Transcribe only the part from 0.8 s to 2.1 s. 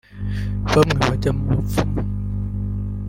bajya mu bapfumu